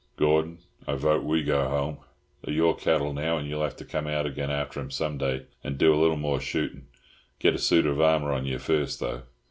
Gordon, 0.17 0.57
I 0.87 0.95
vote 0.95 1.23
we 1.23 1.43
go 1.43 1.69
home. 1.69 1.99
They're 2.41 2.55
your 2.55 2.75
cattle 2.75 3.13
now, 3.13 3.37
and 3.37 3.47
you'll 3.47 3.61
have 3.61 3.75
to 3.75 3.85
come 3.85 4.07
out 4.07 4.25
again 4.25 4.49
after 4.49 4.79
'em 4.79 4.89
some 4.89 5.19
day, 5.19 5.45
and 5.63 5.77
do 5.77 5.93
a 5.93 6.01
little 6.01 6.17
more 6.17 6.41
shootin'. 6.41 6.87
Get 7.37 7.53
a 7.53 7.59
suit 7.59 7.85
of 7.85 8.01
armour 8.01 8.31
on 8.33 8.47
you 8.47 8.57
first, 8.57 8.99
though." 8.99 9.21